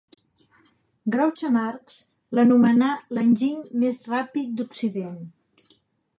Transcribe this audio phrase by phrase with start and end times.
[1.15, 1.97] Groucho Marx
[2.39, 5.23] l'anomenà L'enginy més ràpid d'Occident.